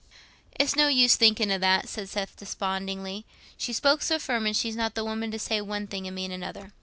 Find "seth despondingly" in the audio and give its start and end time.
2.09-3.23